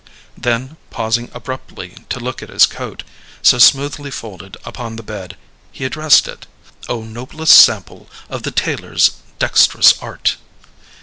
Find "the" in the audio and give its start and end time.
4.95-5.03, 8.41-8.49